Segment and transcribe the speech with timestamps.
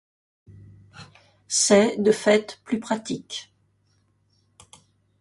[1.47, 3.53] C'est, de fait, plus pratique.